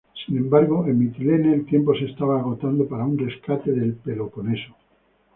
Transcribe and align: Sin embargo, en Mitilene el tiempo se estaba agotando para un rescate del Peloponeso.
Sin 0.25 0.35
embargo, 0.35 0.87
en 0.87 0.97
Mitilene 0.97 1.53
el 1.53 1.63
tiempo 1.67 1.93
se 1.93 2.05
estaba 2.05 2.39
agotando 2.39 2.87
para 2.87 3.05
un 3.05 3.19
rescate 3.19 3.71
del 3.71 3.93
Peloponeso. 3.93 4.75